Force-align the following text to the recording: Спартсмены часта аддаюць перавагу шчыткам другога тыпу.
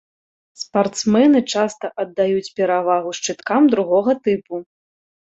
Спартсмены 0.61 1.41
часта 1.55 1.91
аддаюць 2.03 2.53
перавагу 2.59 3.13
шчыткам 3.19 3.67
другога 3.75 4.15
тыпу. 4.29 4.55